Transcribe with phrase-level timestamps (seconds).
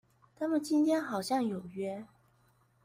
[0.35, 2.07] 他們今天好像有約